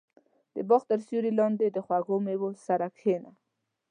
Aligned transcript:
•د 0.55 0.57
باغ 0.69 0.81
تر 0.91 0.99
سیوري 1.07 1.31
لاندې 1.39 1.65
د 1.69 1.77
خوږو 1.85 2.15
مېوو 2.25 2.49
سره 2.67 2.85
کښېنه. 2.95 3.31